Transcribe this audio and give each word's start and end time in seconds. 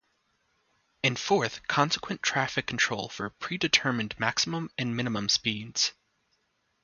And 1.03 1.19
fourth, 1.19 1.61
consequent 1.67 2.23
traffic 2.23 2.65
control 2.65 3.07
for 3.07 3.29
predetermined 3.29 4.19
maximum 4.19 4.71
and 4.75 4.97
minimum 4.97 5.29
speeds. 5.29 5.91